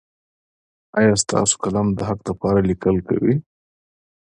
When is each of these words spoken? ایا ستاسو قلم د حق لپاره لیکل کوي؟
ایا 0.99 1.13
ستاسو 1.23 1.55
قلم 1.63 1.87
د 1.93 1.99
حق 2.09 2.19
لپاره 2.29 2.59
لیکل 2.69 2.95
کوي؟ 3.07 3.35